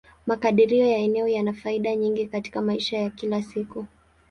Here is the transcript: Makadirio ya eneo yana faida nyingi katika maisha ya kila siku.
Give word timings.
Makadirio 0.27 0.87
ya 0.87 0.97
eneo 0.97 1.27
yana 1.27 1.53
faida 1.53 1.95
nyingi 1.95 2.25
katika 2.25 2.61
maisha 2.61 2.97
ya 2.97 3.09
kila 3.09 3.43
siku. 3.43 3.85